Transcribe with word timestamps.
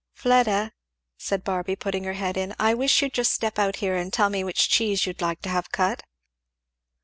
"Fleda," 0.15 0.71
said 1.19 1.43
Barby 1.43 1.75
putting 1.75 2.05
her 2.05 2.13
head 2.13 2.35
in, 2.35 2.55
"I 2.57 2.73
wish 2.73 3.03
you'd 3.03 3.13
just 3.13 3.35
step 3.35 3.59
out 3.59 3.75
here 3.75 3.95
and 3.95 4.11
tell 4.11 4.31
me 4.31 4.43
which 4.43 4.67
cheese 4.67 5.05
you'd 5.05 5.21
like 5.21 5.41
to 5.43 5.49
have 5.49 5.69
cut." 5.71 6.01